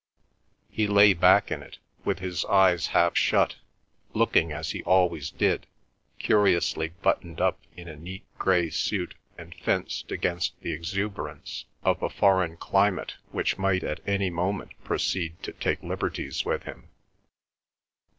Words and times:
He 0.71 0.87
lay 0.87 1.13
back 1.13 1.51
in 1.51 1.61
it, 1.61 1.77
with 2.03 2.17
his 2.17 2.43
eyes 2.45 2.87
half 2.87 3.15
shut, 3.15 3.57
looking, 4.13 4.51
as 4.51 4.71
he 4.71 4.81
always 4.81 5.29
did, 5.29 5.67
curiously 6.17 6.89
buttoned 7.03 7.39
up 7.39 7.59
in 7.77 7.87
a 7.87 7.95
neat 7.97 8.23
grey 8.39 8.71
suit 8.71 9.13
and 9.37 9.53
fenced 9.53 10.11
against 10.11 10.59
the 10.61 10.71
exuberance 10.73 11.65
of 11.83 12.01
a 12.01 12.09
foreign 12.09 12.57
climate 12.57 13.17
which 13.31 13.59
might 13.59 13.83
at 13.83 13.99
any 14.07 14.31
moment 14.31 14.71
proceed 14.83 15.35
to 15.43 15.53
take 15.53 15.83
liberties 15.83 16.43
with 16.43 16.63
him. 16.63 16.89